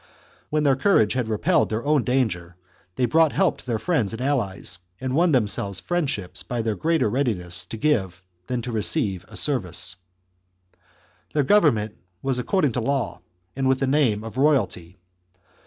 [0.49, 2.55] When their courage had repelled their own danger,
[2.95, 7.07] they brought help to their friends and allies, and won themselves friendships by their greater
[7.07, 9.97] readiness to give than to receive a service.
[11.33, 13.21] Their government was according to law,
[13.55, 14.97] and with the name of "royalty."